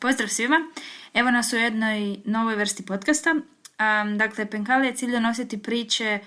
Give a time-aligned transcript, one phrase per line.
[0.00, 0.56] Pozdrav svima!
[1.14, 3.34] Evo nas u jednoj novoj vrsti podcasta.
[4.16, 6.18] dakle, Penkali je cilj donositi priče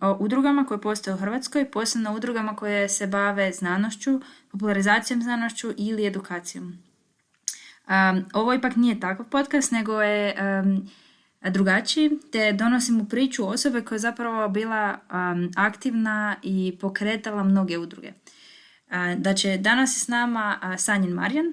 [0.00, 4.20] o udrugama koje postoje u Hrvatskoj, posebno udrugama koje se bave znanošću,
[4.52, 6.78] popularizacijom znanošću ili edukacijom.
[8.32, 10.36] ovo ipak nije takav podcast, nego je
[11.40, 14.98] drugačiji, te donosim u priču osobe koja je zapravo bila
[15.56, 18.12] aktivna i pokretala mnoge udruge.
[19.16, 21.52] Da će danas s nama Sanjin Marjan,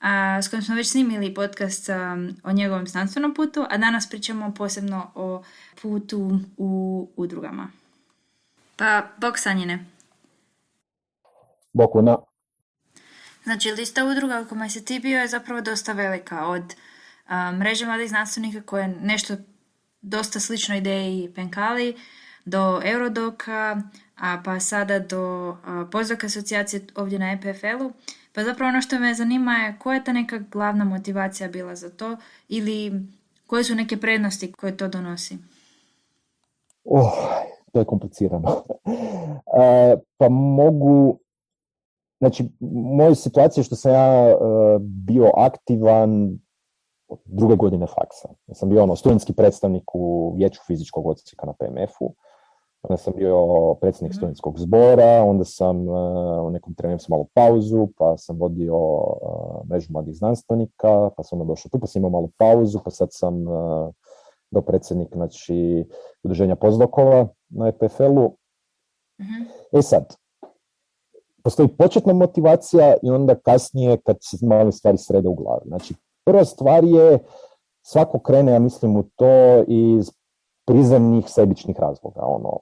[0.00, 1.88] a, s kojim smo već snimili podcast
[2.44, 5.42] o njegovom znanstvenom putu, a danas pričamo posebno o
[5.82, 7.70] putu u udrugama.
[8.76, 9.84] Pa, bok Sanjine.
[11.72, 11.90] Bok.
[13.44, 16.46] Znači, lista udruga u kojoj se ti bio je zapravo dosta velika.
[16.46, 16.74] Od
[17.58, 19.34] mreže mladih znanstvenika koja je nešto
[20.00, 21.96] dosta slično ideji Penkali,
[22.44, 23.82] do Eurodoka,
[24.16, 25.56] a pa sada do
[25.92, 27.92] Pozdoka asocijacije ovdje na EPFL-u.
[28.34, 31.90] Pa zapravo ono što me zanima je koja je ta neka glavna motivacija bila za
[31.90, 32.16] to
[32.48, 33.06] ili
[33.46, 35.38] koje su neke prednosti koje to donosi?
[36.84, 37.12] Oh,
[37.72, 38.48] to je komplicirano.
[39.58, 41.18] E, pa mogu,
[42.18, 44.34] znači, moja situacija što sam ja e,
[44.80, 46.38] bio aktivan
[47.24, 48.28] druge godine faksa.
[48.46, 52.14] Ja sam bio ono, studentski predstavnik u vijeću fizičkog odsjeka na PMF-u
[52.82, 54.16] onda sam bio predsjednik mhm.
[54.16, 59.68] studentskog zbora, onda sam uh, u nekom trenu sam malo pauzu, pa sam vodio uh,
[59.70, 63.08] mrežu mladih znanstvenika, pa sam onda došao tu, pa sam imao malu pauzu, pa sad
[63.10, 63.94] sam uh,
[64.50, 65.84] do predsjednik znači,
[66.22, 68.36] udruženja pozdokova na EPFL-u.
[69.20, 70.16] mm E sad,
[71.44, 75.62] postoji početna motivacija i onda kasnije kad se male stvari srede u glavi.
[75.66, 75.94] Znači,
[76.28, 77.18] prva stvar je,
[77.82, 80.10] svako krene, ja mislim, u to iz
[80.66, 82.20] prizemnih sebičnih razloga.
[82.20, 82.58] Ono,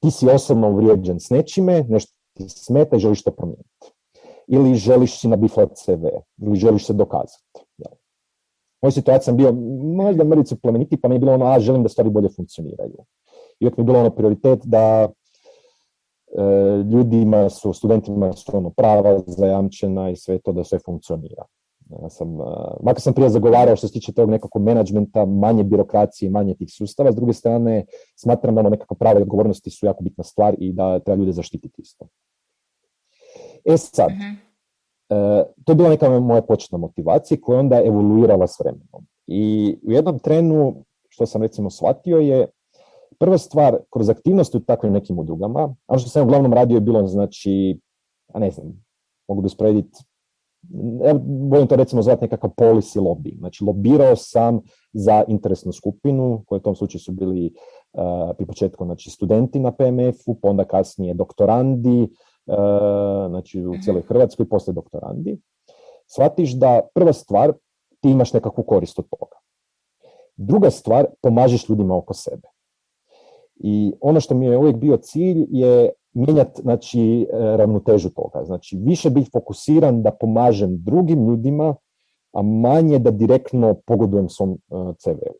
[0.00, 3.92] ti si osobno uvrijeđen s nečime, nešto ti smeta i želiš to promijeniti.
[4.46, 6.06] Ili želiš si nabiflat CV,
[6.42, 7.60] ili želiš se dokazati.
[7.84, 9.52] U mojoj situaciji sam bio
[9.96, 12.98] možda mrvicu plemeniti, pa mi je bilo ono, a želim da stvari bolje funkcioniraju.
[13.60, 16.42] I uvijek mi je bilo ono prioritet da e,
[16.92, 21.44] ljudima su, studentima su ono prava zajamčena i sve to da sve funkcionira.
[22.02, 22.28] Ja sam,
[22.82, 27.12] makar sam prije zagovarao što se tiče tog nekakvog menadžmenta, manje birokracije, manje tih sustava,
[27.12, 27.84] s druge strane
[28.16, 31.32] smatram da ono nekakva prava i odgovornosti su jako bitna stvar i da treba ljude
[31.32, 32.06] zaštititi isto.
[33.64, 38.60] E sad, e, to je bila neka moja početna motivacija koja je onda evoluirala s
[38.60, 39.06] vremenom.
[39.26, 42.46] I u jednom trenu, što sam recimo shvatio je,
[43.18, 47.06] prva stvar, kroz aktivnosti u takvim nekim udrugama, ono što sam uglavnom radio je bilo,
[47.06, 47.80] znači,
[48.32, 48.84] a ne znam,
[49.28, 50.04] mogu bi usporediti
[51.04, 51.14] ja
[51.50, 53.38] volim to recimo zvati nekakav policy lobby.
[53.38, 54.60] Znači, lobirao sam
[54.92, 57.54] za interesnu skupinu, koje u tom slučaju su bili
[57.92, 62.02] uh, pri početku znači, studenti na PMF-u, pa onda kasnije doktorandi,
[62.46, 62.54] uh,
[63.28, 64.08] znači u cijeloj mhm.
[64.08, 65.38] Hrvatskoj, poslije doktorandi.
[66.06, 67.52] Shvatiš da prva stvar,
[68.00, 69.36] ti imaš nekakvu korist od toga.
[70.36, 72.48] Druga stvar, pomažeš ljudima oko sebe.
[73.56, 78.44] I ono što mi je uvijek bio cilj je mijenjati znači, e, ravnotežu toga.
[78.44, 81.74] Znači, više biti fokusiran da pomažem drugim ljudima,
[82.32, 85.34] a manje da direktno pogodujem svom uh, CV-u.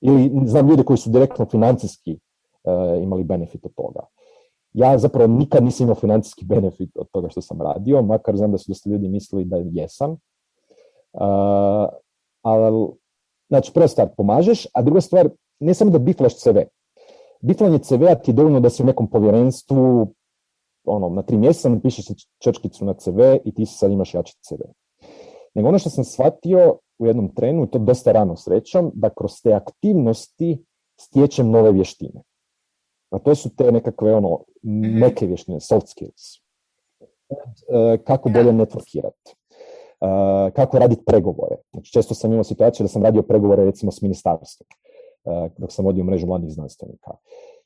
[0.00, 4.00] Ili znam ljude koji su direktno financijski uh, imali benefit od toga.
[4.72, 8.58] Ja zapravo nikad nisam imao financijski benefit od toga što sam radio, makar znam da
[8.58, 10.10] su dosta ljudi mislili da jesam.
[10.10, 10.18] Uh,
[12.42, 12.88] ali,
[13.48, 15.28] znači, prva stvar, pomažeš, a druga stvar,
[15.60, 16.58] ne samo da biflaš CV,
[17.40, 20.14] Biflanje CV-a ti je dovoljno da si u nekom povjerenstvu
[20.84, 22.06] ono, na tri mjeseca napišeš
[22.38, 24.62] črčkicu na CV i ti sad imaš jači CV.
[25.54, 29.32] Nego ono što sam shvatio u jednom trenu, i to dosta rano srećom, da kroz
[29.42, 30.64] te aktivnosti
[31.00, 32.22] stječem nove vještine.
[33.10, 34.98] A to su te nekakve ono, mhm.
[34.98, 36.36] neke vještine, soft skills.
[37.68, 39.34] E, kako bolje networkirati.
[40.00, 41.56] E, kako raditi pregovore.
[41.72, 44.68] Znači, često sam imao situaciju da sam radio pregovore recimo s ministarstvom
[45.58, 47.10] dok sam vodio mrežu mladih znanstvenika.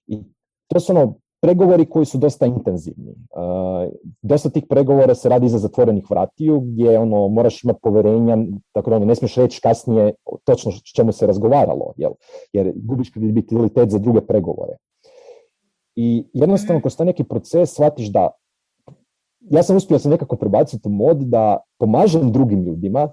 [0.06, 0.18] I
[0.68, 3.10] to su ono pregovori koji su dosta intenzivni.
[3.10, 3.90] E,
[4.22, 8.36] dosta tih pregovora se radi iza zatvorenih vratiju, gdje ono, moraš imati poverenja,
[8.72, 10.14] tako da ono, ne smiješ reći kasnije
[10.44, 12.12] točno s čemu se razgovaralo, jel?
[12.52, 14.76] jer gubiš kredibilitet za druge pregovore.
[15.96, 18.30] I jednostavno, kroz taj neki proces shvatiš da
[19.50, 23.08] ja sam uspio se nekako prebaciti u mod da pomažem drugim ljudima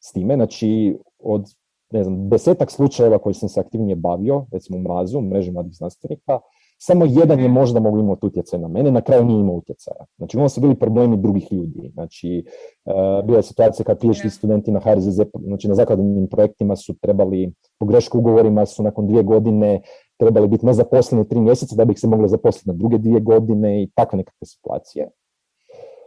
[0.00, 1.44] s time, znači od
[1.94, 5.74] ne znam, desetak slučajeva koji sam se aktivnije bavio, recimo u mrazu, u mreži mladih
[5.74, 6.40] znanstvenika,
[6.78, 10.04] samo jedan je možda mogu imati utjecaj na mene, na kraju nije imao utjecaja.
[10.16, 11.90] Znači, imamo su bili problemi drugih ljudi.
[11.94, 12.44] Znači,
[12.84, 17.52] uh, bila je situacija kad PhD studenti na HRZZ, znači na zakladnim projektima su trebali,
[17.78, 19.80] po grešku ugovorima su nakon dvije godine
[20.16, 23.82] trebali biti nezaposleni tri mjeseca da bi ih se moglo zaposliti na druge dvije godine
[23.82, 25.10] i takve nekakve situacije.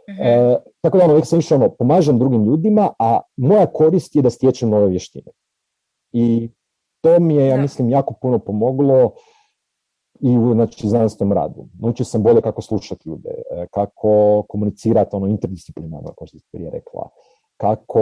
[0.08, 4.22] Uh, tako da ono, uvijek sam išao ono, pomažem drugim ljudima, a moja korist je
[4.22, 5.32] da stječem nove vještine.
[6.12, 6.50] I
[7.00, 9.12] to mi je, ja mislim, jako puno pomoglo
[10.20, 11.68] i u znači, znanstvenom radu.
[11.80, 16.70] Naučio sam bolje kako slušati ljude, e, kako komunicirati ono interdisciplinarno, kao što ste prije
[16.70, 17.08] rekla,
[17.56, 18.00] kako,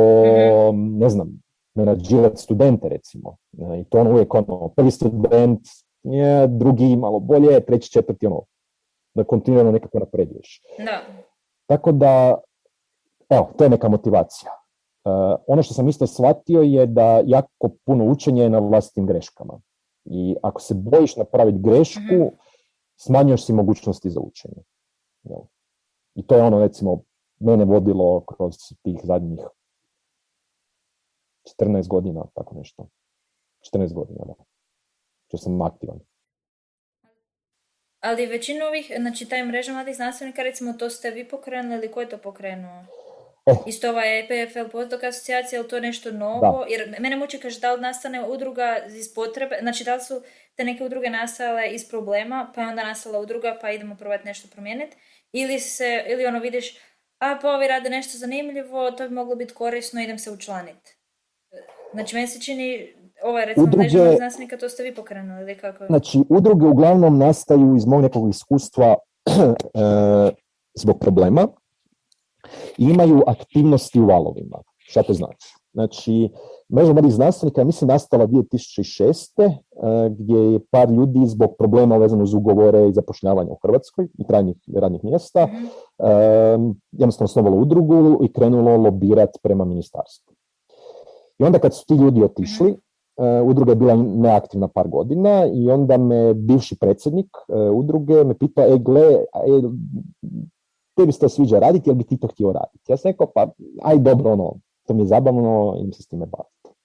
[0.73, 0.99] mhm.
[0.99, 1.43] ne znam,
[1.75, 3.37] menadžirati studente recimo.
[3.59, 5.61] E, I to ono uvijek ono, prvi student
[6.03, 8.43] je, drugi malo bolje, treći, četvrti ono,
[9.15, 10.63] da kontinuirano nekako napreduješ.
[10.79, 11.01] Da.
[11.67, 12.39] Tako da,
[13.29, 14.51] evo, to je neka motivacija.
[15.07, 15.13] Uh,
[15.47, 19.61] ono što sam isto shvatio je da jako puno učenja je na vlastitim greškama.
[20.05, 22.47] I ako se bojiš napraviti grešku, mm
[22.97, 24.63] smanjuješ si mogućnosti za učenje.
[26.15, 27.03] I to je ono, recimo,
[27.39, 29.41] mene vodilo kroz tih zadnjih
[31.61, 32.89] 14 godina, tako nešto.
[33.73, 34.35] 14 godina, da.
[35.27, 36.01] Što sam aktivan.
[38.01, 42.01] Ali većinu ovih, znači taj mreža mladih znanstvenika, recimo to ste vi pokrenuli ili ko
[42.01, 42.85] je to pokrenuo?
[43.47, 43.55] Eh.
[43.67, 46.65] Isto ova EPFL postdok asocijacija, ili to nešto novo?
[46.69, 50.21] Jer mene muči kaže da li nastane udruga iz potrebe, znači da li su
[50.55, 54.49] te neke udruge nastale iz problema, pa je onda nastala udruga, pa idemo probati nešto
[54.53, 54.97] promijeniti,
[55.33, 56.79] ili se, ili ono vidiš,
[57.19, 60.97] a pa ovi rade nešto zanimljivo, to bi moglo biti korisno, idem se učlaniti.
[61.93, 65.87] Znači, meni se čini, ovo je recimo udruge, znanstvenika, to ste vi pokrenuli, ili kako?
[65.87, 68.97] Znači, udruge uglavnom nastaju iz mog nekog iskustva
[69.27, 69.33] e,
[70.83, 71.49] zbog problema,
[72.79, 74.59] imaju aktivnosti u valovima.
[74.79, 75.55] Šta to znači?
[75.73, 76.29] Znači,
[76.75, 79.29] mreža mladih znanstvenika je mislim nastala 2006.
[79.39, 84.27] Eh, gdje je par ljudi zbog problema vezano uz ugovore i zapošljavanja u Hrvatskoj i
[84.27, 85.67] trajnih radnih mjesta mm
[86.93, 90.35] jednostavno osnovalo udrugu i krenulo lobirati prema ministarstvu.
[91.39, 95.71] I onda kad su ti ljudi otišli, uh, udruga je bila neaktivna par godina i
[95.71, 97.27] onda me bivši predsjednik
[97.75, 99.25] udruge me pitao, e gle, e,
[100.97, 102.93] tebi se to sviđa raditi, jel bi ti to htio raditi?
[102.93, 103.49] Ja sam rekao, pa
[103.83, 104.55] aj dobro, ono,
[104.87, 106.81] to mi je zabavno, idem se s time baviti.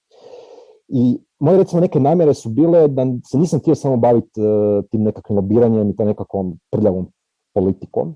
[0.88, 5.04] I moje recimo neke namjere su bile da se nisam htio samo baviti uh, tim
[5.04, 7.08] nekakvim lobiranjem i to nekakvom prljavom
[7.54, 8.16] politikom,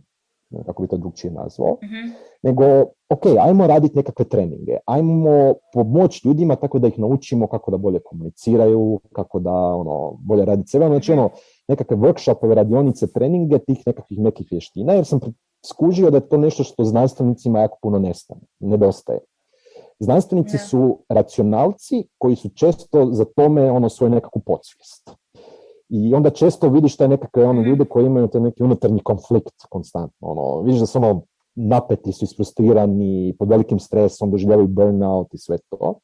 [0.66, 2.66] kako bi to drugčije nazvao, mm nego,
[3.10, 8.00] ok, ajmo raditi nekakve treninge, ajmo pomoći ljudima tako da ih naučimo kako da bolje
[8.00, 11.30] komuniciraju, kako da ono, bolje raditi sebe, znači ono,
[11.68, 15.20] nekakve workshopove, radionice, treninge tih nekakvih nekih vještina, jer sam
[15.68, 19.20] skužio da je to nešto što znanstvenicima jako puno nestane, nedostaje.
[20.00, 25.12] Znanstvenici su racionalci koji su često za tome ono svoju nekakvu podsvijest.
[25.90, 27.70] I onda često vidiš te nekakve ono, mhm.
[27.70, 30.28] ljude koji imaju te neki unutarnji konflikt konstantno.
[30.28, 31.22] Ono, vidiš da su ono
[31.56, 36.00] napeti, su isfrustrirani, pod velikim stresom, doživljavaju burnout i sve to.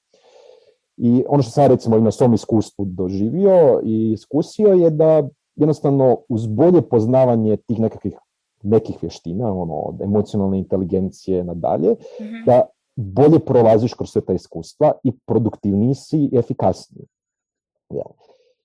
[0.98, 6.18] I ono što sam recimo i na svom iskustvu doživio i iskusio je da jednostavno
[6.30, 8.18] uz bolje poznavanje tih nekakvih
[8.64, 12.62] nekih vještina, ono, od emocionalne inteligencije nadalje, mm da
[12.96, 17.06] bolje prolaziš kroz sve ta iskustva i produktivniji si i efikasniji.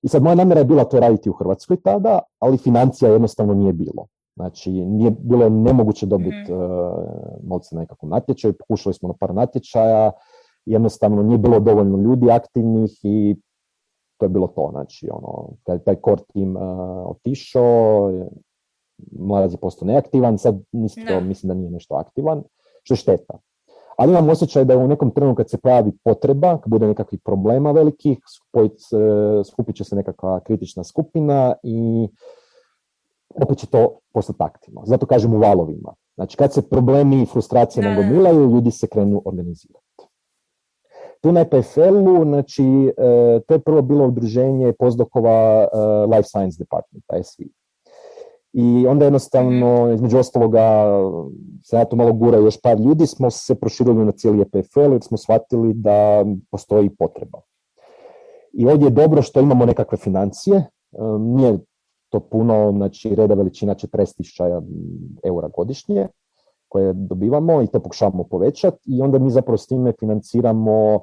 [0.02, 3.72] I sad moja namjera je bila to raditi u Hrvatskoj tada, ali financija jednostavno nije
[3.72, 4.06] bilo.
[4.36, 6.56] Znači, nije bilo nemoguće dobiti mm
[7.42, 10.12] novce na nekakvom natječaju, pokušali smo na par natječaja,
[10.66, 13.36] jednostavno nije bilo dovoljno ljudi aktivnih i
[14.16, 14.68] to je bilo to.
[14.70, 16.62] Znači, ono, kad je taj core team uh,
[17.10, 18.12] otišao,
[19.18, 22.42] mladac je postao neaktivan, sad mislim, to, mislim da nije nešto aktivan,
[22.82, 23.38] što je šteta.
[23.96, 27.72] Ali imam osjećaj da u nekom trenutku kad se pojavi potreba, kad bude nekakvih problema
[27.72, 28.18] velikih,
[29.44, 32.08] skupit će se nekakva kritična skupina i
[33.42, 34.82] opet će to postati aktivno.
[34.84, 35.94] Zato kažem u valovima.
[36.14, 39.86] Znači kad se problemi i frustracije nagomilaju, ljudi se krenu organizirati.
[41.20, 45.66] Tu na EPFL-u, znači, e, to je prvo bilo udruženje pozdokova e,
[46.16, 47.42] Life Science Department, SV.
[48.58, 49.94] I onda jednostavno, mhm.
[49.94, 50.86] između ostaloga,
[51.62, 55.02] se na to malo gura još par ljudi, smo se proširili na cijeli EPFL jer
[55.02, 57.40] smo shvatili da postoji potreba.
[58.52, 60.64] I ovdje je dobro što imamo nekakve financije,
[61.18, 61.58] nije
[62.08, 64.62] to puno, znači reda veličina 40.000
[65.24, 66.08] eura godišnje
[66.68, 70.98] koje dobivamo i to pokušavamo povećati i onda mi zapravo s time financiramo e,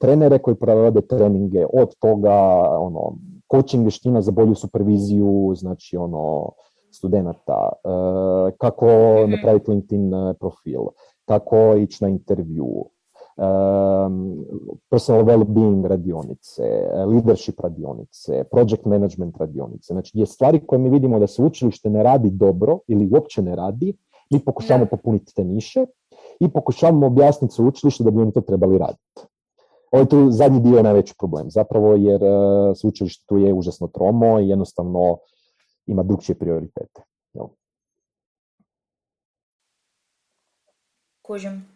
[0.00, 2.34] trenere koji provode treninge od toga
[2.78, 3.16] ono
[3.50, 6.52] coaching vještina za bolju superviziju, znači ono
[6.94, 7.88] studenata, e,
[8.58, 8.86] kako
[9.22, 9.30] mhm.
[9.30, 10.80] napraviti LinkedIn e, profil,
[11.24, 12.84] kako ići na intervju,
[14.90, 16.62] personal well-being radionice,
[17.06, 19.92] leadership radionice, project management radionice.
[19.94, 23.56] Znači, je stvari koje mi vidimo da se učilište ne radi dobro ili uopće ne
[23.56, 23.96] radi,
[24.30, 25.86] mi pokušavamo popuniti te niše
[26.40, 29.22] i pokušavamo objasniti učilište da bi oni to trebali raditi.
[29.92, 32.20] Ovo je tu zadnji dio je najveći problem, zapravo jer
[32.74, 35.18] sveučilište tu je užasno tromo i jednostavno
[35.86, 37.02] ima drugčije prioritete.
[37.32, 37.46] Jel?
[41.22, 41.66] Kužim.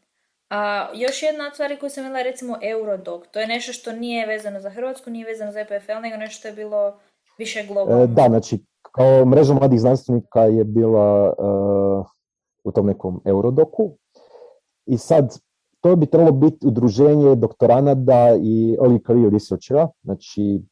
[0.50, 3.24] A još jedna od stvari koju sam imala recimo Eurodoc.
[3.30, 6.48] To je nešto što nije vezano za Hrvatsku, nije vezano za EPFL, nego nešto što
[6.48, 6.98] je bilo
[7.38, 8.06] više e, globalno.
[8.06, 8.58] da, znači
[8.92, 12.06] kao mreža mladih znanstvenika je bila uh,
[12.64, 13.96] u tom nekom Eurodoku.
[14.86, 15.38] I sad,
[15.80, 20.62] to bi trebalo biti udruženje doktoranada i early career researchera, znači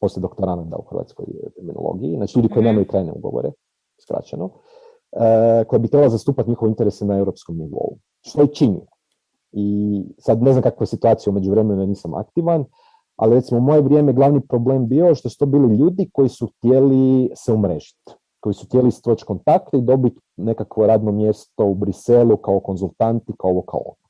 [0.00, 2.66] poslije doktoranada u hrvatskoj terminologiji, znači ljudi koji mhm.
[2.66, 3.52] nemaju trajne ugovore,
[4.02, 7.96] skraćeno, uh, koja bi trebala zastupati njihove interese na europskom nivou.
[8.20, 8.80] Što je čini.
[9.52, 12.64] I sad ne znam kakva je situacija umeđu vremena, nisam aktivan,
[13.16, 16.46] ali recimo u moje vrijeme glavni problem bio što su to bili ljudi koji su
[16.46, 22.36] htjeli se umrežiti, koji su htjeli stvoći kontakte i dobiti nekakvo radno mjesto u Briselu
[22.36, 24.09] kao konzultanti, kao ovo kao ono.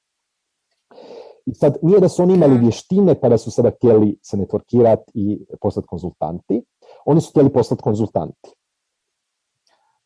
[1.51, 5.11] I sad nije da su oni imali vještine pa da su sada htjeli se networkirati
[5.15, 6.63] i postati konzultanti,
[7.05, 8.51] oni su htjeli postati konzultanti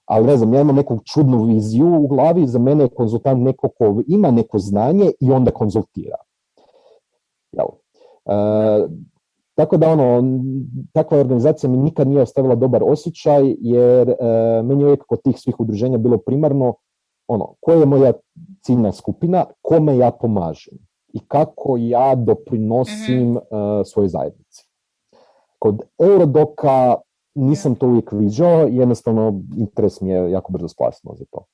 [0.04, 3.68] ali ne znam, ja imam neku čudnu viziju u glavi, za mene je konzultant neko
[3.68, 6.16] ko ima neko znanje i onda konzultira.
[7.52, 7.66] Jel?
[8.26, 8.88] E,
[9.54, 10.22] tako da ono,
[10.92, 14.14] takva organizacija mi nikad nije ostavila dobar osjećaj, jer e,
[14.62, 16.74] meni je uvijek kod tih svih udruženja bilo primarno
[17.28, 18.12] ono, koja je moja
[18.62, 20.78] ciljna skupina, kome ja pomažem
[21.14, 24.68] i kako ja doprinosim mm svojoj zajednici.
[25.59, 26.94] Kod Eurodoka
[27.35, 31.47] nisam to uvijek viđao, jednostavno interes mi je jako brzo splasno za to.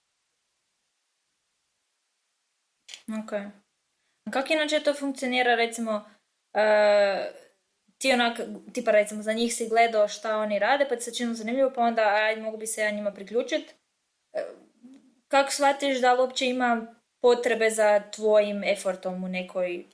[3.22, 3.32] Ok.
[4.30, 6.00] Kako inače to funkcionira, recimo, uh,
[7.98, 8.40] ti onak,
[8.72, 11.82] tipa recimo za njih si gledao šta oni rade, pa ti se činu zanimljivo, pa
[11.82, 13.74] onda aj, mogu bi se ja njima priključiti.
[14.32, 14.40] Uh,
[15.28, 16.86] kako shvatiš da li uopće ima
[17.22, 19.86] potrebe za tvojim efortom u nekoj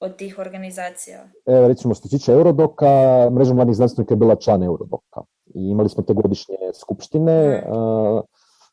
[0.00, 1.28] od tih organizacija?
[1.46, 2.86] Evo, recimo, što se tiče Eurodoka,
[3.32, 5.20] mreža mladih znanstvenika je bila član Eurodoka.
[5.54, 7.62] I imali smo te godišnje skupštine, mm.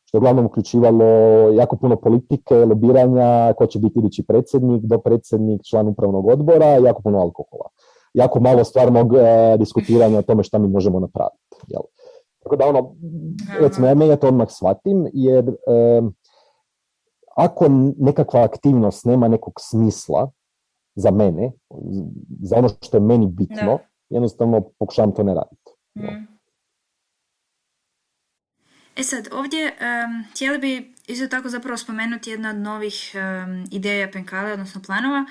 [0.04, 1.04] što je uglavnom uključivalo
[1.52, 7.18] jako puno politike, lobiranja, ko će biti idući predsjednik, predsjednik, član upravnog odbora, jako puno
[7.18, 7.68] alkohola.
[8.14, 11.56] Jako malo stvarnog e, diskutiranja o tome šta mi možemo napraviti.
[11.66, 11.82] Jel?
[12.42, 12.94] Tako da ono,
[13.60, 16.02] recimo, ja, ja to odmah shvatim, jer e,
[17.36, 17.66] ako
[17.98, 20.30] nekakva aktivnost nema nekog smisla,
[20.94, 21.52] za mene,
[22.42, 25.70] za ono što je meni bitno, jednostavno pokušavam to ne raditi.
[25.94, 26.32] Mm.
[28.96, 34.10] E sad, ovdje um, htjeli bi isto tako zapravo spomenuti jedna od novih um, ideja
[34.12, 35.24] Penkale, odnosno planova,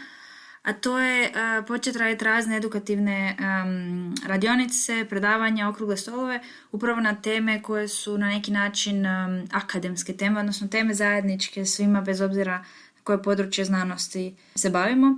[0.62, 6.40] a to je uh, početi raditi razne edukativne um, radionice, predavanja, okrugle stolove,
[6.72, 9.06] upravo na teme koje su na neki način
[9.52, 12.66] akademske teme, odnosno teme zajedničke svima bez obzira
[13.04, 15.18] koje područje znanosti se bavimo.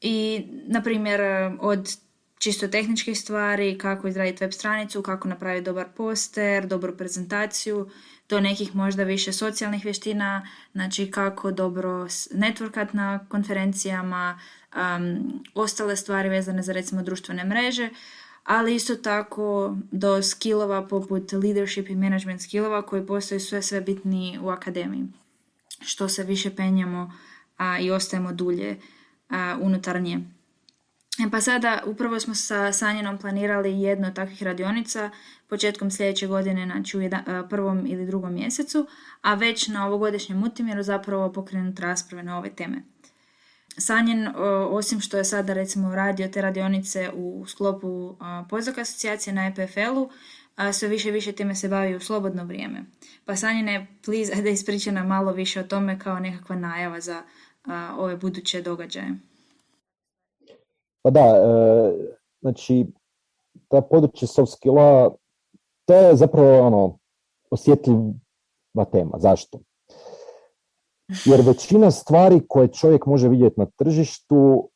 [0.00, 1.20] I na primjer
[1.60, 1.96] od
[2.38, 7.90] čisto tehničkih stvari, kako izraditi web stranicu, kako napraviti dobar poster, dobru prezentaciju,
[8.28, 11.90] do nekih možda više socijalnih vještina, znači kako dobro
[12.30, 14.40] networkat na konferencijama,
[14.76, 17.90] um, ostale stvari vezane za recimo društvene mreže,
[18.44, 24.38] ali isto tako do skillova poput leadership i management skillova koji postaju sve sve bitniji
[24.38, 25.04] u akademiji.
[25.80, 27.12] Što se više penjamo
[27.56, 28.76] a, i ostajemo dulje
[29.28, 30.20] a, unutar nje.
[31.18, 35.10] E pa sada upravo smo sa Sanjenom planirali jednu od takvih radionica
[35.48, 37.00] početkom sljedeće godine, znači u
[37.48, 38.86] prvom ili drugom mjesecu,
[39.22, 42.82] a već na ovogodišnjem utimjeru zapravo pokrenut rasprave na ove teme.
[43.78, 44.28] Sanjen,
[44.70, 48.16] osim što je sada recimo radio te radionice u sklopu
[48.50, 50.10] Pozok asocijacije na EPFL-u,
[50.72, 52.84] sve više i više time se bavi u slobodno vrijeme.
[53.24, 57.22] Pa Sanjine, please, da ispriča nam malo više o tome kao nekakva najava za
[57.98, 59.14] ove buduće događaje?
[61.02, 61.92] Pa da, e,
[62.40, 62.86] znači,
[63.68, 65.14] ta područje soft skilla,
[65.84, 66.98] to je zapravo ono,
[67.50, 69.18] osjetljiva tema.
[69.18, 69.60] Zašto?
[71.24, 74.68] Jer većina stvari koje čovjek može vidjeti na tržištu,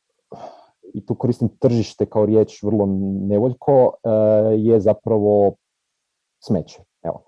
[0.93, 2.85] i tu koristim tržište kao riječ vrlo
[3.27, 4.09] nevoljko, e,
[4.57, 5.53] je zapravo
[6.43, 6.83] smeće.
[7.03, 7.23] Evo.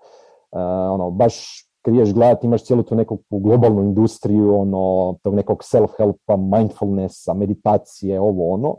[0.52, 0.58] E,
[0.90, 6.58] ono, baš kad ideš gledati, imaš cijelu tu neku globalnu industriju, ono, tog nekog self-helpa,
[6.58, 8.76] mindfulnessa, meditacije, ovo ono,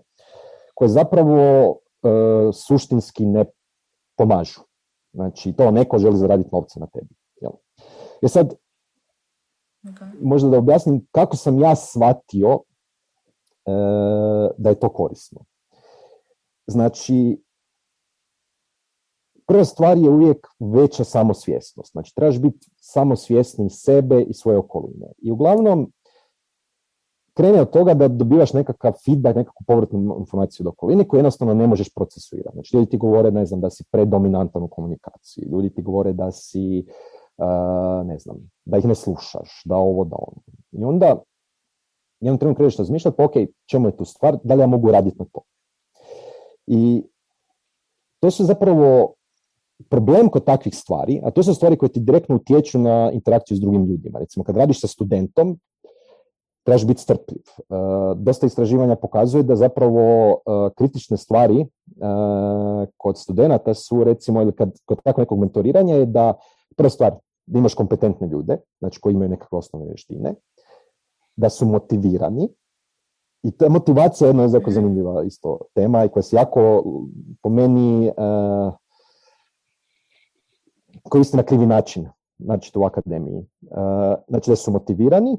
[0.75, 1.73] koje zapravo e,
[2.53, 3.45] suštinski ne
[4.17, 4.61] pomažu.
[5.13, 7.15] Znači, to neko želi zaraditi novce na tebi.
[7.41, 7.51] Jel?
[8.21, 8.53] Jer sad,
[10.21, 12.59] možda da objasnim kako sam ja shvatio
[14.57, 15.41] da je to korisno.
[16.67, 17.41] Znači,
[19.47, 21.91] prva stvar je uvijek veća samosvjesnost.
[21.91, 25.11] Znači, trebaš biti samosvjesni sebe i svoje okoline.
[25.17, 25.91] I uglavnom,
[27.33, 31.67] krene od toga da dobivaš nekakav feedback, nekakvu povratnu informaciju od okoline koju jednostavno ne
[31.67, 32.53] možeš procesuirati.
[32.53, 35.45] Znači, ljudi ti govore, ne znam, da si predominantan u komunikaciji.
[35.51, 36.85] Ljudi ti govore da si,
[38.05, 40.41] ne znam, da ih ne slušaš, da ovo, da ono.
[40.71, 41.21] I onda,
[42.19, 43.33] jednom trenutku kreneš razmišljati, pa ok,
[43.65, 45.41] čemu je tu stvar, da li ja mogu raditi na to?
[46.67, 47.03] I
[48.19, 49.13] to su zapravo
[49.89, 53.59] problem kod takvih stvari, a to su stvari koje ti direktno utječu na interakciju s
[53.59, 54.19] drugim ljudima.
[54.19, 55.59] Recimo, kad radiš sa studentom,
[56.63, 57.41] trebaš biti strpljiv.
[58.15, 60.37] Dosta istraživanja pokazuje da zapravo
[60.75, 61.65] kritične stvari
[62.97, 66.33] kod studenata su, recimo, ili kad, kod takvog nekog mentoriranja je da,
[66.75, 67.15] prva stvar,
[67.45, 70.35] da imaš kompetentne ljude, znači koji imaju nekakve osnovne vještine,
[71.35, 72.49] da su motivirani,
[73.43, 76.83] i ta motivacija je jedna jako zanimljiva isto tema i koja se jako
[77.41, 78.11] po meni
[81.03, 82.07] koristi na krivi način,
[82.39, 83.37] znači u akademiji.
[83.37, 83.77] Uh,
[84.27, 85.37] znači da su motivirani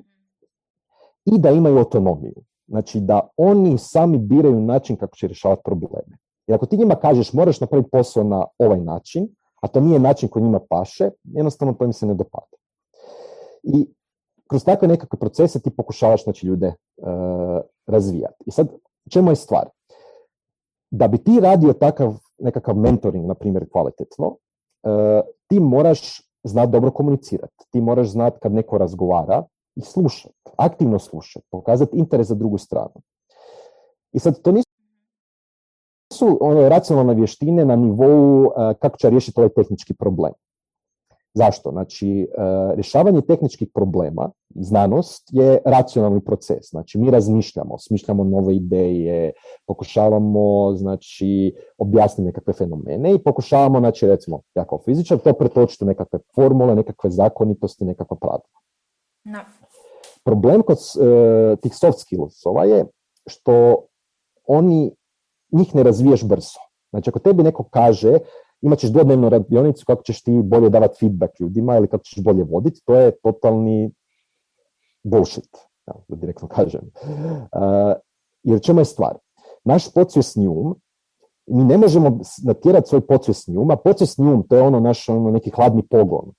[1.24, 2.34] i da imaju autonomiju.
[2.68, 6.18] Znači da oni sami biraju način kako će rješavati probleme.
[6.46, 9.28] I ako ti njima kažeš moraš napraviti posao na ovaj način,
[9.62, 12.56] a to nije način koji njima paše, jednostavno to im se ne dopada.
[13.62, 13.86] I
[14.46, 17.06] kroz takve nekakve procese ti pokušavaš znači, ljude uh,
[17.86, 18.44] razvijati.
[18.46, 18.68] I sad,
[19.10, 19.68] čemu je stvar?
[20.90, 24.36] Da bi ti radio takav nekakav mentoring, na primjer, kvalitetno,
[24.86, 27.64] E, ti moraš znati dobro komunicirati.
[27.70, 29.44] Ti moraš znati kad neko razgovara
[29.76, 33.02] i slušati, aktivno slušati, pokazati interes za drugu stranu.
[34.12, 34.52] I sad to
[36.16, 40.32] nisu one racionalne vještine na nivou e, kako će riješiti ovaj tehnički problem.
[41.34, 41.70] Zašto?
[41.70, 42.26] Znači, e,
[42.74, 46.70] rješavanje tehničkih problema, znanost, je racionalni proces.
[46.70, 49.32] Znači, mi razmišljamo, smišljamo nove ideje,
[49.66, 55.86] pokušavamo, znači, objasniti nekakve fenomene i pokušavamo, znači, recimo, ja kao fizičar, to pretočiti u
[55.86, 58.60] nekakve formule, nekakve zakonitosti, nekakva pravila.
[59.24, 59.38] No.
[60.24, 62.84] Problem kod e, tih soft skillsova je
[63.26, 63.84] što
[64.46, 64.94] oni,
[65.52, 66.58] njih ne razviješ brzo.
[66.90, 68.18] Znači, ako tebi neko kaže
[68.62, 72.44] imat ćeš dvodnevnu radionicu kako ćeš ti bolje davati feedback ljudima ili kako ćeš bolje
[72.44, 73.92] voditi, to je totalni
[75.04, 75.56] bullshit,
[76.08, 76.90] da direktno kažem.
[77.02, 77.92] Uh,
[78.42, 79.18] jer čemu je stvar?
[79.64, 80.74] Naš podsvjesni um,
[81.46, 85.30] mi ne možemo natjerati svoj podsvjesni um, a podsvjesni um to je ono naš ono,
[85.30, 86.32] neki hladni pogon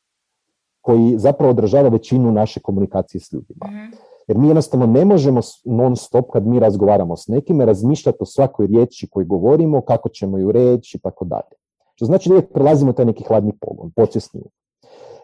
[0.81, 3.65] koji zapravo održava većinu naše komunikacije s ljudima.
[3.67, 3.95] Mhm.
[4.27, 8.67] Jer mi jednostavno ne možemo non stop kad mi razgovaramo s nekime razmišljati o svakoj
[8.67, 11.55] riječi koju govorimo, kako ćemo ju reći i tako dalje.
[11.95, 14.51] Što znači da uvijek prelazimo taj neki hladni pogon, podsvjesni um.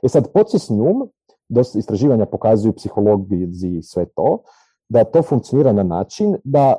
[0.03, 1.09] E sad, podsvjesni um,
[1.49, 4.37] dosta istraživanja pokazuju psihologiji i sve to,
[4.89, 6.75] da to funkcionira na način da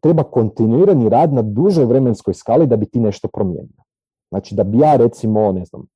[0.00, 3.82] treba kontinuirani rad na dužoj vremenskoj skali da bi ti nešto promijenio.
[4.30, 5.86] Znači da bi ja recimo, ne znam,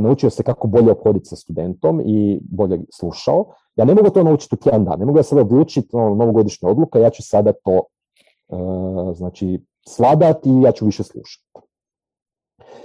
[0.00, 3.46] naučio se kako bolje obhoditi sa studentom i bolje slušao.
[3.76, 6.68] Ja ne mogu to naučiti u tjedan dan, ne mogu ja sada odlučiti ono, novogodišnja
[6.68, 7.82] odluka, ja ću sada to
[8.48, 11.46] uh, znači, sladati i ja ću više slušati.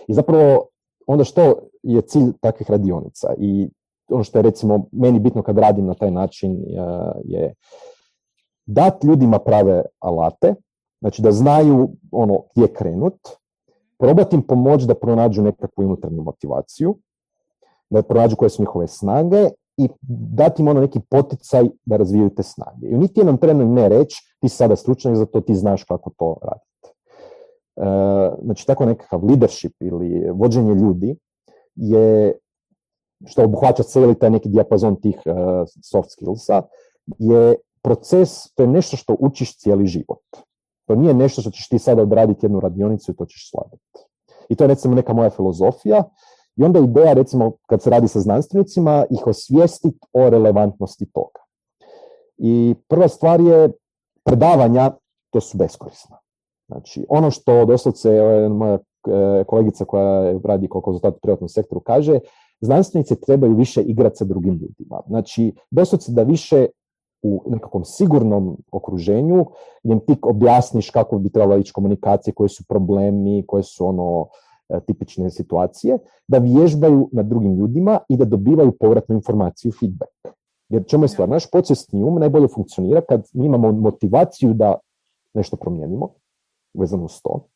[0.08, 0.68] I zapravo
[1.08, 3.70] onda što je cilj takvih radionica i
[4.10, 6.64] ono što je recimo meni bitno kad radim na taj način e,
[7.24, 7.54] je
[8.66, 10.56] dati ljudima prave alate,
[11.02, 13.20] znači da znaju ono gdje krenut,
[14.00, 16.96] probati im pomoći da pronađu nekakvu unutarnju motivaciju,
[17.90, 19.90] da pronađu koje su njihove snage i
[20.34, 22.88] dati im ono neki poticaj da razvijaju te snage.
[22.88, 26.38] I niti jednom trenu ne reći ti sada stručnjak za to, ti znaš kako to
[26.42, 26.68] raditi.
[27.76, 31.16] E, znači tako nekakav leadership ili vođenje ljudi
[31.76, 32.38] je
[33.26, 35.34] što obuhvaća cijeli taj neki dijapazon tih uh,
[35.84, 36.62] soft skillsa,
[37.20, 40.47] je proces, to je nešto što učiš cijeli život.
[40.88, 44.00] To nije nešto što ćeš ti sada odraditi jednu radionicu i to ćeš sladiti.
[44.50, 46.04] I to je recimo neka moja filozofija.
[46.56, 51.40] I onda ideja, recimo, kad se radi sa znanstvenicima, ih osvijestiti o relevantnosti toga.
[52.38, 53.72] I prva stvar je
[54.24, 54.92] predavanja,
[55.30, 56.18] to su beskorisna.
[56.68, 58.10] Znači, ono što doslovce
[58.50, 62.20] moja e, kolegica koja radi kao konzultant u privatnom sektoru kaže,
[62.62, 65.02] znanstvenici trebaju više igrati sa drugim ljudima.
[65.08, 66.66] Znači, doslovce da više
[67.22, 69.46] u nekakvom sigurnom okruženju
[69.84, 74.28] gdje ti objasniš kako bi trebala ići komunikacije, koji su problemi, koje su ono
[74.70, 80.12] e, tipične situacije, da vježbaju na drugim ljudima i da dobivaju povratnu informaciju, feedback.
[80.70, 81.30] Jer čemu je stvar?
[81.30, 84.76] Naš podsvjesni um najbolje funkcionira kad mi imamo motivaciju da
[85.34, 86.10] nešto promijenimo,
[86.74, 87.48] vezano uz to.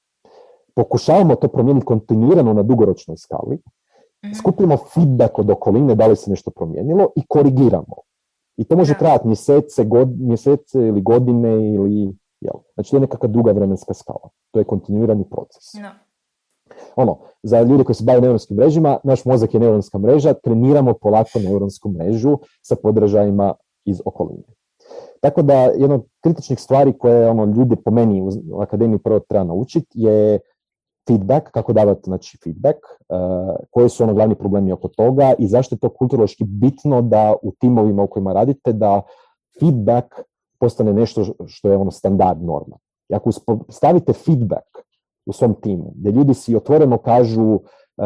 [0.76, 3.58] Pokušavamo to promijeniti kontinuirano na dugoročnoj skali,
[4.26, 4.34] mhm.
[4.34, 7.96] skupimo feedback od okoline da li se nešto promijenilo i korigiramo.
[8.58, 9.86] I to može trajati mjesece,
[10.20, 12.56] mjesece ili godine ili jel?
[12.74, 14.30] Znači to je nekakva druga vremenska skala.
[14.52, 15.74] To je kontinuirani proces.
[15.74, 15.90] No.
[16.96, 21.40] Ono, za ljude koji se bave neuronskim mrežima, naš mozak je neuronska mreža, treniramo polako
[21.40, 23.54] neuronsku mrežu sa podražajima
[23.86, 24.44] iz okoline.
[25.22, 29.44] Tako da jedna od kritičnih stvari koje ono, ljudi po meni u akademiji prvo treba
[29.44, 30.40] naučiti je
[31.08, 35.76] feedback, kako davati znači, feedback, uh, koji su ono glavni problemi oko toga i zašto
[35.76, 39.02] je to kulturološki bitno da u timovima u kojima radite da
[39.60, 40.08] feedback
[40.60, 42.78] postane nešto što je ono standard norma.
[43.10, 43.32] I ako
[43.70, 44.68] stavite feedback
[45.26, 47.62] u svom timu, gdje ljudi si otvoreno kažu uh,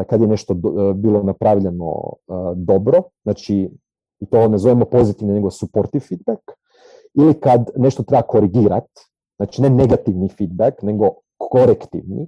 [0.10, 2.14] kad je nešto uh, bilo napravljeno
[2.56, 3.70] dobro, znači
[4.20, 6.42] i to ne zovemo pozitivni nego supportive feedback,
[7.14, 9.02] ili kad nešto treba korigirati,
[9.38, 12.28] znači ne negativni feedback, nego korektivni,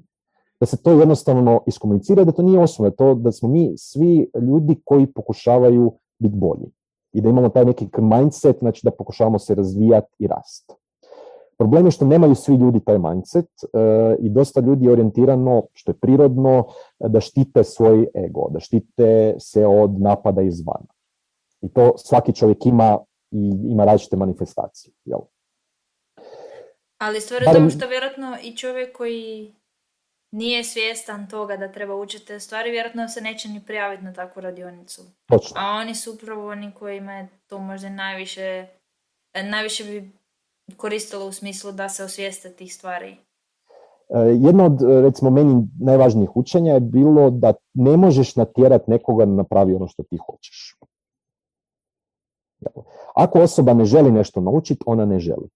[0.59, 4.81] da se to jednostavno iskomunicira, da to nije osobno, to da smo mi svi ljudi
[4.85, 6.71] koji pokušavaju biti bolji
[7.13, 10.73] i da imamo taj neki mindset, znači da pokušavamo se razvijati i rast.
[11.57, 13.69] Problem je što nemaju svi ljudi taj mindset uh,
[14.19, 16.65] i dosta ljudi je orijentirano, što je prirodno,
[16.99, 20.93] da štite svoj ego, da štite se od napada izvana.
[21.61, 22.97] I to svaki čovjek ima
[23.31, 24.93] i ima različite manifestacije.
[25.05, 25.19] Jel?
[26.97, 27.69] Ali stvar je Barem...
[27.69, 29.53] što vjerojatno i čovjek koji
[30.37, 34.41] nije svjestan toga da treba učiti te stvari, vjerojatno se neće ni prijaviti na takvu
[34.41, 35.01] radionicu.
[35.25, 35.55] Točno.
[35.59, 38.67] A oni su upravo oni kojima je to možda najviše,
[39.51, 40.11] najviše bi
[40.77, 43.17] koristilo u smislu da se osvijeste tih stvari.
[44.09, 49.31] E, jedno od, recimo, meni najvažnijih učenja je bilo da ne možeš natjerati nekoga da
[49.31, 50.75] napravi ono što ti hoćeš.
[53.15, 55.49] Ako osoba ne želi nešto naučiti, ona ne želi.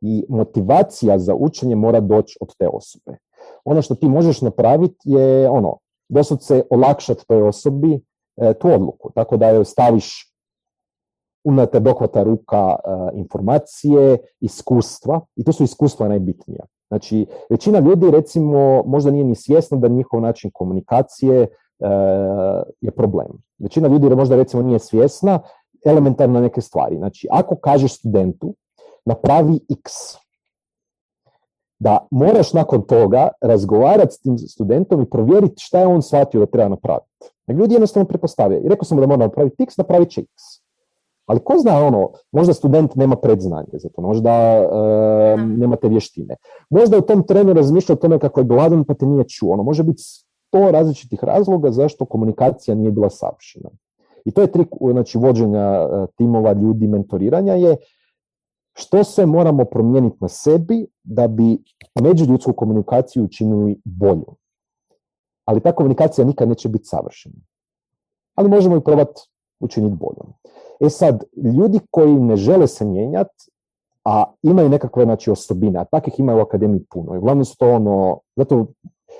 [0.00, 3.16] I motivacija za učenje mora doći od te osobe.
[3.64, 5.76] Ono što ti možeš napraviti je ono,
[6.08, 8.00] doslovce olakšati toj osobi
[8.36, 10.30] e, tu odluku, tako da joj staviš
[11.44, 16.64] unate dohvata ruka e, informacije, iskustva, i to su iskustva najbitnija.
[16.88, 21.48] Znači, većina ljudi recimo možda nije ni svjesna da njihov način komunikacije e,
[22.80, 23.26] je problem.
[23.58, 25.40] Većina ljudi možda recimo nije svjesna
[25.84, 26.96] elementarno neke stvari.
[26.96, 28.54] Znači, ako kažeš studentu
[29.04, 29.92] napravi x,
[31.80, 36.46] da moraš nakon toga razgovarati s tim studentom i provjeriti šta je on shvatio da
[36.46, 37.10] treba napraviti.
[37.48, 38.64] ljudi jednostavno prepostavljaju.
[38.64, 40.30] I rekao sam mu da mora napraviti x, napravit će x.
[41.26, 44.66] Ali ko zna ono, možda student nema predznanje za to, možda e,
[45.36, 46.36] nema te vještine.
[46.70, 49.52] Možda u tom trenu razmišlja o tome kako je gladan pa te nije čuo.
[49.52, 53.70] Ono, može biti sto različitih razloga zašto komunikacija nije bila savršena.
[54.24, 57.76] I to je trik znači, vođenja e, timova, ljudi, mentoriranja je
[58.80, 61.58] što sve moramo promijeniti na sebi da bi
[62.02, 64.36] međuljudsku komunikaciju učinili bolju.
[65.44, 67.34] Ali ta komunikacija nikad neće biti savršena.
[68.34, 69.20] Ali možemo i probati
[69.60, 70.32] učiniti boljom.
[70.80, 71.24] E sad,
[71.58, 73.50] ljudi koji ne žele se mijenjati,
[74.04, 77.14] a imaju nekakve znači, osobine, a takvih ima u akademiji puno.
[77.14, 78.66] I uglavnom su ono, zato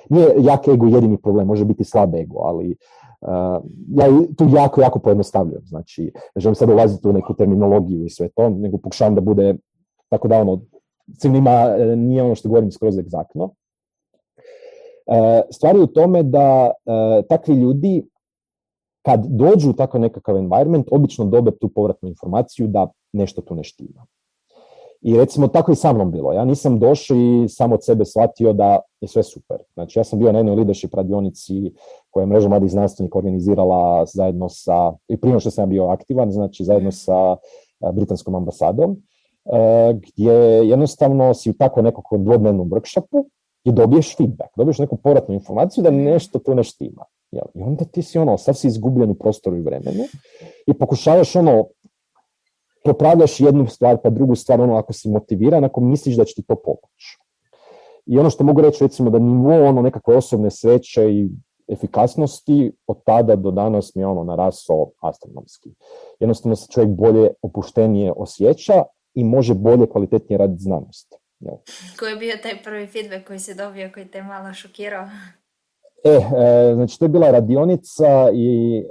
[0.09, 2.75] nije jak ego jedini problem, može biti slab ego, ali
[3.87, 5.61] ja tu jako, jako pojednostavljujem.
[5.65, 9.55] Znači, ne želim sad ulaziti u neku terminologiju i sve to, nego pokušavam da bude
[10.09, 10.61] tako da ono,
[11.23, 13.49] ima, e, nije ono što govorim skroz egzaktno.
[15.07, 18.03] E, stvar u tome da e, takvi ljudi
[19.01, 23.63] kad dođu u takav nekakav environment, obično dobe tu povratnu informaciju da nešto tu ne
[23.63, 24.05] štima.
[25.01, 26.33] I recimo tako i sa mnom bilo.
[26.33, 29.57] Ja nisam došao i sam od sebe shvatio da je sve super.
[29.73, 31.73] Znači ja sam bio na jednoj leadership radionici
[32.09, 36.63] koja je mreža mladih znanstvenika organizirala zajedno sa, i prije što sam bio aktivan, znači
[36.63, 37.35] zajedno sa
[37.93, 38.97] britanskom ambasadom,
[39.93, 40.33] gdje
[40.69, 43.25] jednostavno si u tako nekakvom dvodnevnom workshopu
[43.63, 47.05] i dobiješ feedback, dobiješ neku povratnu informaciju da nešto tu ne štima.
[47.31, 50.03] I onda ti si ono, sav si izgubljen u prostoru i vremenu
[50.67, 51.67] i pokušavaš ono
[52.83, 56.43] popravljaš jednu stvar pa drugu stvar, ono ako si motiviran, ako misliš da će ti
[56.47, 57.17] to pomoći.
[58.11, 61.29] I ono što mogu reći recimo da nivo ono nekakve osobne sreće i
[61.67, 65.69] efikasnosti od tada do danas mi je ono narasao astronomski.
[66.19, 71.15] Jednostavno se čovjek bolje opuštenije osjeća i može bolje kvalitetnije raditi znanost.
[71.39, 71.55] Jel?
[71.99, 75.07] Koji je bio taj prvi feedback koji se dobio, koji te malo šokirao?
[76.03, 78.83] E, e, znači to je bila radionica i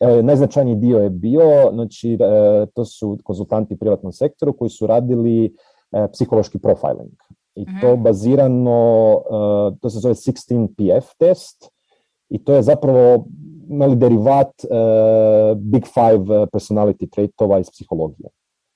[0.00, 4.86] e, najznačajniji dio je bio, znači e, to su konzultanti u privatnom sektoru koji su
[4.86, 7.12] radili e, psihološki profiling.
[7.54, 8.02] I to mhm.
[8.02, 9.20] bazirano,
[9.72, 11.70] e, to se zove 16 PF test
[12.28, 13.24] i to je zapravo
[13.68, 14.52] mali derivat
[15.56, 18.28] Big Five personality traitova iz psihologije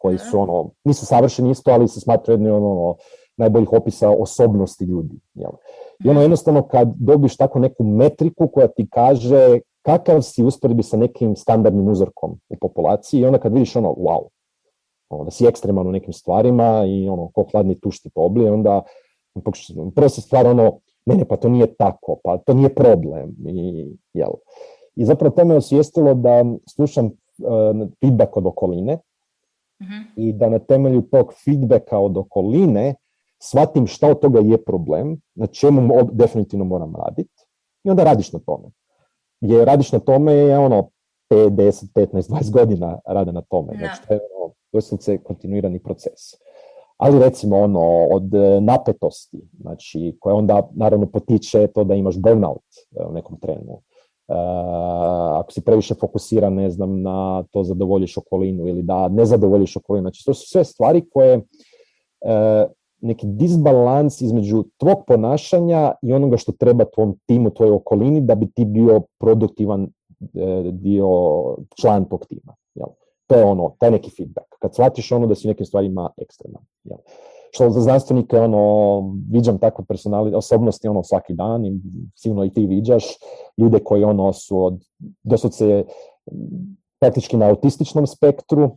[0.05, 2.95] koji su ono, nisu savršeni isto, ali se smatraju jedni ono, ono,
[3.37, 5.15] najboljih opisa osobnosti ljudi.
[5.35, 5.51] Jel?
[6.05, 10.97] I ono jednostavno kad dobiš tako neku metriku koja ti kaže kakav si usporedbi sa
[10.97, 14.29] nekim standardnim uzorkom u populaciji i onda kad vidiš ono, wow,
[15.09, 18.83] ono, da si ekstreman u nekim stvarima i ono, ko hladni tušti poblije, onda
[19.95, 23.37] prvo se stvar ono, ne, ne, pa to nije tako, pa to nije problem.
[23.47, 24.31] I, jel.
[24.97, 27.12] I zapravo to me osvijestilo da slušam uh,
[28.01, 28.99] feedback od okoline
[29.83, 30.01] Mhm.
[30.17, 32.95] i da na temelju tog feedbacka od okoline
[33.43, 37.45] shvatim šta od toga je problem, na čemu definitivno moram raditi
[37.85, 38.69] i onda radiš na tome.
[39.40, 40.88] Jer radiš na tome je ono
[41.31, 43.73] 5, 10, 15, 20 godina rada na tome.
[43.79, 46.35] Znači, to je ono, doslovce kontinuirani proces.
[46.97, 52.65] Ali recimo ono od e, napetosti, znači koja onda naravno potiče to da imaš burnout
[52.97, 53.81] e, u nekom trenu.
[54.29, 54.35] E,
[55.39, 60.03] ako si previše fokusiran, ne znam, na to zadovoljiš okolinu ili da ne zadovoljiš okolinu.
[60.03, 61.43] Znači, to su sve stvari koje e,
[63.01, 68.51] neki disbalans između tvog ponašanja i onoga što treba tvom timu, tvojoj okolini da bi
[68.51, 71.09] ti bio produktivan e, dio,
[71.81, 72.55] član tog tima.
[72.75, 72.89] Jel?
[73.35, 74.47] To je ono, taj neki feedback.
[74.59, 76.62] Kad shvatiš ono da si u nekim stvarima ekstreman.
[76.85, 76.99] Jel?
[77.51, 81.81] Što za znanstvenike, ono, viđam takve personali, osobnosti ono svaki dan i
[82.14, 83.05] sigurno i ti viđaš
[83.59, 84.81] ljude koji ono su od,
[85.61, 85.85] m,
[87.01, 88.70] praktički na autističnom spektru,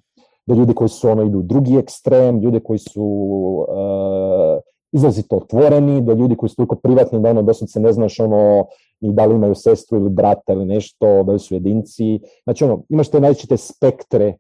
[0.47, 6.01] do ljudi koji su ono idu u drugi ekstrem, ljude koji su uh, izrazito otvoreni,
[6.01, 8.65] do ljudi koji su toliko privatni da ono doslovce ne znaš ono
[9.01, 12.19] ni da li imaju sestru ili brata ili nešto, da li su jedinci.
[12.43, 14.37] Znači ono, imaš te različite spektre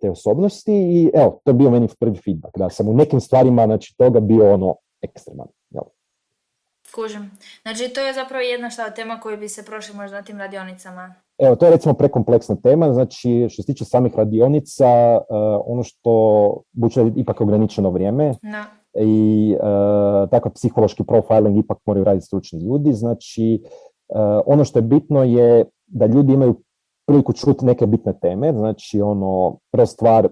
[0.00, 3.66] te osobnosti i evo, to je bio meni prvi feedback, da sam u nekim stvarima
[3.66, 5.46] znači toga bio ono ekstreman.
[5.70, 5.84] Jel?
[6.94, 7.30] Kužim.
[7.62, 11.14] Znači, to je zapravo jedna šta tema koju bi se prošli možda na tim radionicama.
[11.38, 15.26] Evo, to je recimo prekompleksna tema, znači što se tiče samih radionica, uh,
[15.66, 16.12] ono što
[16.72, 18.64] budući da je ipak ograničeno vrijeme Da.
[19.02, 23.62] i uh, takav psihološki profiling ipak moraju raditi stručni ljudi, znači
[24.08, 26.54] uh, ono što je bitno je da ljudi imaju
[27.06, 30.28] priliku čuti neke bitne teme, znači ono, prva stvar,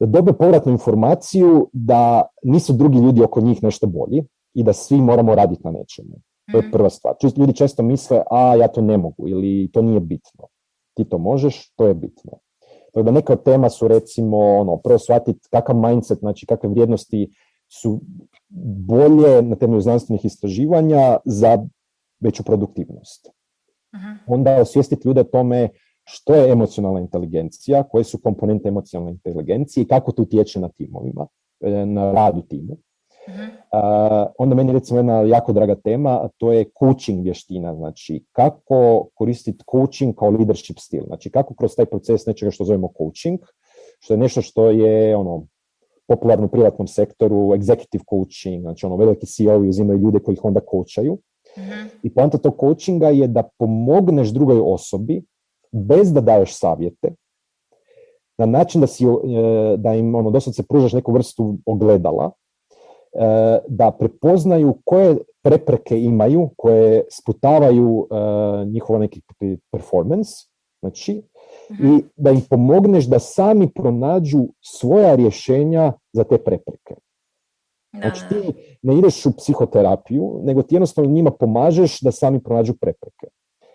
[0.00, 5.00] da dobe povratnu informaciju da nisu drugi ljudi oko njih nešto bolji i da svi
[5.00, 6.14] moramo raditi na nečemu.
[6.52, 6.70] To je Mhm.
[6.72, 7.14] prva stvar.
[7.36, 10.46] Ljudi često misle, a ja to ne mogu ili to nije bitno.
[10.94, 12.32] Ti to možeš, to je bitno.
[12.92, 17.30] Tako da neka od tema su recimo, ono, prvo shvatiti kakav mindset, znači kakve vrijednosti
[17.68, 18.00] su
[18.88, 21.58] bolje na temelju znanstvenih istraživanja za
[22.20, 23.30] veću produktivnost.
[23.94, 24.12] Mhm.
[24.26, 25.68] Onda osvijestiti ljude o tome
[26.04, 31.26] što je emocionalna inteligencija, koje su komponente emocionalne inteligencije i kako to utječe na timovima,
[31.60, 32.76] e, na rad u timu.
[33.28, 33.42] Mhm.
[33.42, 39.08] Uh, onda meni recimo jedna jako draga tema, a to je coaching vještina, znači kako
[39.14, 43.40] koristiti coaching kao leadership stil, znači kako kroz taj proces nečega što zovemo coaching,
[43.98, 45.46] što je nešto što je ono
[46.06, 50.60] popularno u privatnom sektoru, executive coaching, znači ono veliki CEO-i uzimaju ljude koji ih onda
[50.60, 51.18] kočaju
[51.58, 51.88] Mhm.
[52.02, 55.22] i poanta tog coachinga je da pomogneš drugoj osobi
[55.72, 57.14] bez da daješ savjete,
[58.38, 59.08] na način da, si, e,
[59.76, 62.30] da im ono, doslovce pružaš neku vrstu ogledala,
[63.12, 69.20] e, da prepoznaju koje prepreke imaju, koje sputavaju e, njihova neki
[69.72, 70.30] performance,
[70.80, 71.22] znači,
[71.70, 71.86] Mhm.
[71.86, 76.94] i da im pomogneš da sami pronađu svoja rješenja za te prepreke.
[77.94, 78.52] Da, Znači ti
[78.82, 83.26] ne ideš u psihoterapiju, nego ti jednostavno njima pomažeš da sami pronađu prepreke.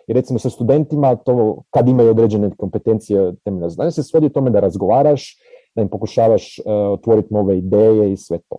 [0.06, 4.60] I recimo sa studentima, to kad imaju određene kompetencije temeljna znanja, se svodi tome da
[4.60, 5.38] razgovaraš,
[5.74, 8.56] da im pokušavaš uh, otvoriti nove ideje i sve to.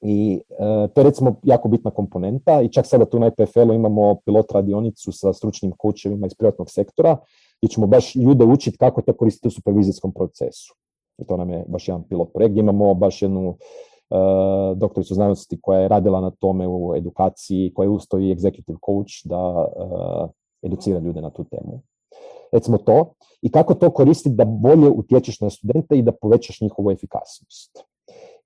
[0.00, 4.14] I uh, to je recimo jako bitna komponenta i čak sada tu na IPFL-u imamo
[4.24, 7.16] pilot radionicu sa stručnim coachevima iz privatnog sektora
[7.58, 10.74] gdje ćemo baš ljude učiti kako to koristiti u supervizijskom procesu.
[11.18, 13.54] I to nam je baš jedan pilot projekt gdje imamo baš jednu uh,
[14.74, 17.90] doktoricu znanosti koja je radila na tome u edukaciji, koja je
[18.36, 20.30] executive coach da uh,
[20.62, 21.80] educira ljude na tu temu.
[22.52, 23.14] Recimo to.
[23.42, 27.84] I kako to koristiti da bolje utječeš na studente i da povećaš njihovu efikasnost.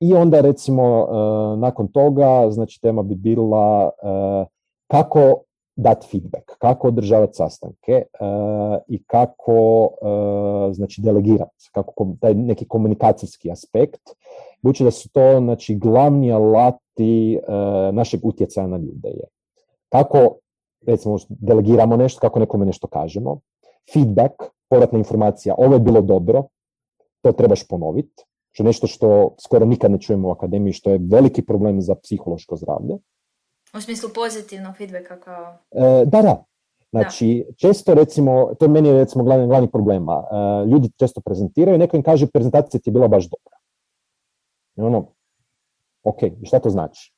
[0.00, 3.90] I onda recimo uh, nakon toga, znači tema bi bila
[4.86, 5.42] kako
[5.76, 8.02] dati feedback, kako održavati sastanke
[8.88, 9.88] i kako
[10.72, 14.00] znači delegirati, kako kom- taj neki komunikacijski aspekt,
[14.64, 19.24] budući da su to znači glavni alati uh, našeg utjecaja na ljude je.
[19.88, 20.36] Kako
[20.86, 23.40] recimo delegiramo nešto, kako nekome nešto kažemo,
[23.92, 24.34] feedback,
[24.70, 26.44] povratna informacija, ovo je bilo dobro,
[27.20, 31.00] to trebaš ponoviti, što je nešto što skoro nikad ne čujemo u akademiji, što je
[31.10, 32.98] veliki problem za psihološko zdravlje.
[33.76, 35.58] U smislu pozitivnog feedbacka kao...
[35.70, 36.44] E, da, da.
[36.90, 41.96] Znači, često recimo, to je meni recimo glavni, glavni problema, e, ljudi često prezentiraju, neko
[41.96, 43.58] im kaže prezentacija ti je bila baš dobra.
[44.76, 45.06] I ono,
[46.04, 47.14] ok, šta to znači?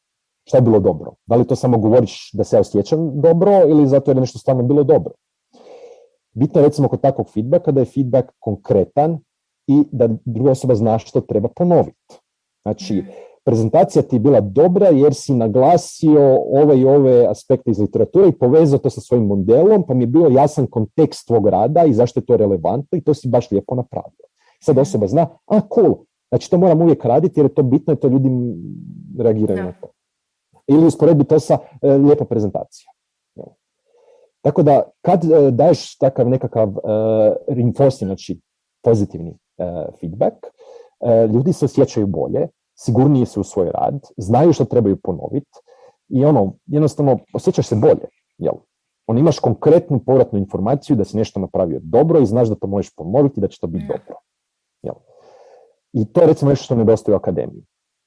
[0.46, 1.14] šta je bilo dobro.
[1.26, 4.38] Da li to samo govoriš da se ja osjećam dobro ili zato jer je nešto
[4.38, 5.12] stvarno bilo dobro.
[6.32, 9.18] Bitno je recimo kod takvog feedbacka da je feedback konkretan
[9.66, 12.14] i da druga osoba zna što treba ponoviti.
[12.62, 13.06] Znači, mm.
[13.44, 18.38] prezentacija ti je bila dobra jer si naglasio ove i ove aspekte iz literature i
[18.38, 22.20] povezao to sa svojim modelom, pa mi je bio jasan kontekst tvog rada i zašto
[22.20, 24.26] je to relevantno i to si baš lijepo napravio.
[24.62, 24.80] Sad mm.
[24.80, 25.94] osoba zna, a cool,
[26.28, 28.30] znači to moram uvijek raditi jer je to bitno i to ljudi
[29.18, 29.88] reagiraju na to.
[30.66, 32.92] Ili usporedbi to sa e, lijepa prezentacija.
[34.46, 36.76] Tako da kad e, daješ takav nekakav uh,
[37.48, 38.40] reinforcing, znači
[38.82, 39.66] pozitivni uh,
[40.00, 40.36] feedback,
[41.00, 45.58] uh, ljudi se osjećaju bolje, sigurnije su u svoj rad, znaju što trebaju ponoviti
[46.08, 48.08] i ono, jednostavno osjećaš se bolje.
[48.38, 48.54] Jel?
[49.06, 52.94] On imaš konkretnu povratnu informaciju da si nešto napravio dobro i znaš da to možeš
[52.94, 54.20] ponoviti i da će to biti dobro.
[55.96, 57.62] I to je recimo nešto što nedostaje u akademiji.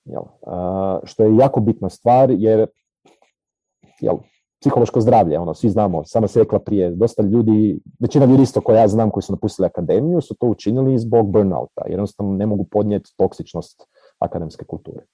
[0.05, 0.21] Jel?
[0.21, 2.67] Uh, što je jako bitna stvar jer
[4.01, 4.17] jel,
[4.61, 8.81] psihološko zdravlje, ono, svi znamo, sama se rekla prije, dosta ljudi, većina ljudi isto koja
[8.81, 12.63] ja znam koji su napustili akademiju su to učinili zbog burnouta, jer jednostavno ne mogu
[12.63, 13.83] podnijeti toksičnost
[14.19, 15.05] akademske kulture.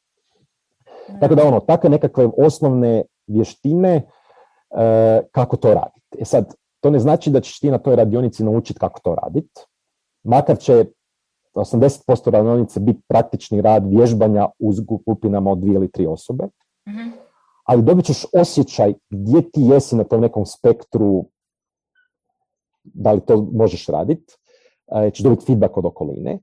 [1.19, 6.17] Tako da ono, takve nekakve osnovne vještine e, kako to raditi.
[6.19, 9.61] E sad, to ne znači da ćeš ti na toj radionici naučiti kako to raditi,
[10.23, 10.85] makar će
[11.59, 16.43] 80% radionice biti praktični rad vježbanja u skupinama od dvije ili tri osobe.
[16.87, 17.25] mm
[17.65, 21.25] ali dobit ćeš osjećaj gdje ti jesi na tom nekom spektru,
[22.83, 24.33] da li to možeš raditi,
[24.87, 26.39] e, ćeš dobiti feedback od okoline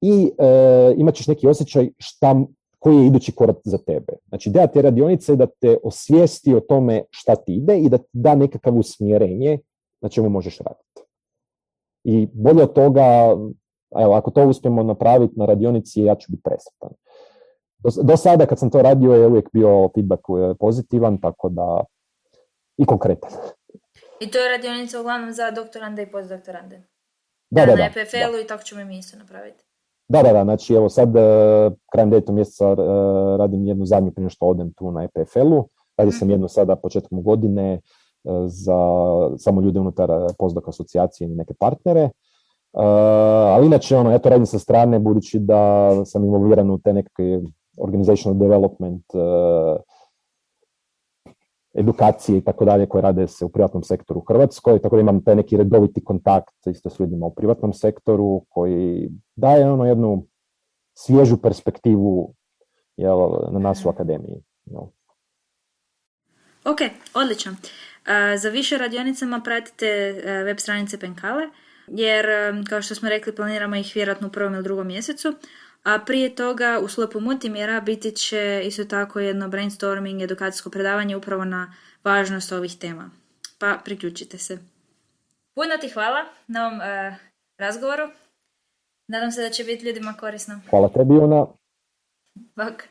[0.00, 2.36] i e, imat ćeš neki osjećaj šta,
[2.78, 4.12] koji je idući korak za tebe.
[4.28, 7.98] Znači, ideja te radionice je da te osvijesti o tome šta ti ide i da
[7.98, 9.58] ti da nekakav usmjerenje
[10.00, 11.02] na čemu možeš raditi.
[12.04, 13.36] I bolje od toga,
[13.96, 16.90] evo, ako to uspijemo napraviti na radionici, ja ću biti presretan.
[18.02, 20.22] Do, sada kad sam to radio je uvijek bio feedback
[20.58, 21.84] pozitivan, tako da
[22.76, 23.30] i konkretan.
[24.20, 26.82] I to je radionica uglavnom za doktorande i postdoktorande?
[27.50, 27.76] Da, da, da.
[27.76, 29.64] Na EPFL-u i tako ćemo mi isto napraviti.
[30.08, 32.32] Da, da, da, znači evo sad uh, krajem 9.
[32.32, 32.78] mjeseca uh,
[33.38, 35.68] radim jednu zadnju prije što odem tu na EPFL-u.
[35.96, 36.32] Radio sam mhm.
[36.32, 37.80] jednu sada početkom godine
[38.24, 38.78] uh, za
[39.38, 42.10] samo ljude unutar postdoc asocijacije i neke partnere.
[42.78, 42.84] Uh,
[43.54, 47.40] ali inače, ono, ja to radim sa strane, budući da sam involviran u te neke
[47.78, 49.80] organizational development, uh,
[51.74, 55.24] edukacije i tako dalje koje rade se u privatnom sektoru u Hrvatskoj, tako da imam
[55.24, 60.26] taj neki redoviti kontakt isto s ljudima u privatnom sektoru koji daje ono jednu
[60.94, 62.34] svježu perspektivu
[62.96, 63.18] jel,
[63.52, 64.42] na nas u akademiji.
[64.64, 64.82] Jel.
[66.64, 66.78] Ok,
[67.14, 67.52] odlično.
[68.38, 71.42] za više radionicama pratite e, web stranice Penkale,
[71.90, 72.26] jer,
[72.68, 75.34] kao što smo rekli, planiramo ih vjerojatno u prvom ili drugom mjesecu.
[75.82, 81.44] A prije toga u sklopu multimjera biti će isto tako jedno brainstorming, edukacijsko predavanje upravo
[81.44, 81.74] na
[82.04, 83.10] važnost ovih tema.
[83.58, 84.58] Pa priključite se.
[85.54, 87.16] Puno ti hvala na ovom uh,
[87.58, 88.08] razgovoru.
[89.08, 90.60] Nadam se da će biti ljudima korisno.
[90.70, 91.46] Hvala tebi, ona.
[92.56, 92.82] Bok.